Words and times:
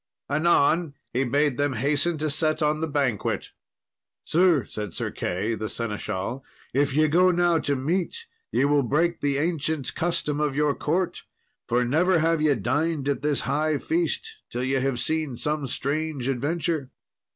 Anon 0.31 0.95
he 1.13 1.23
bade 1.23 1.57
them 1.57 1.73
hasten 1.73 2.17
to 2.17 2.29
set 2.31 2.63
on 2.63 2.81
the 2.81 2.87
banquet. 2.87 3.51
"Sir," 4.25 4.65
said 4.65 4.95
Sir 4.95 5.11
Key, 5.11 5.53
the 5.53 5.69
seneschal, 5.69 6.43
"if 6.73 6.95
ye 6.95 7.07
go 7.07 7.29
now 7.29 7.59
to 7.59 7.75
meat 7.75 8.25
ye 8.51 8.65
will 8.65 8.81
break 8.81 9.21
the 9.21 9.37
ancient 9.37 9.93
custom 9.93 10.39
of 10.39 10.55
your 10.55 10.73
court, 10.73 11.21
for 11.67 11.85
never 11.85 12.17
have 12.17 12.41
ye 12.41 12.55
dined 12.55 13.07
at 13.07 13.21
this 13.21 13.41
high 13.41 13.77
feast 13.77 14.37
till 14.49 14.63
ye 14.63 14.71
have 14.73 14.99
seen 14.99 15.37
some 15.37 15.67
strange 15.67 16.27
adventure." 16.27 16.89